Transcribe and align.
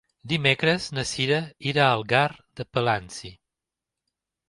Dimecres 0.31 0.87
na 0.99 1.03
Cira 1.09 1.37
irà 1.73 1.85
a 1.89 1.93
Algar 1.99 2.25
de 2.61 2.69
Palància. 2.75 3.39